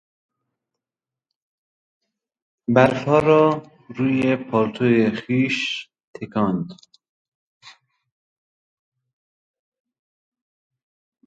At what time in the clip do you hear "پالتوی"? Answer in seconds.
4.35-5.15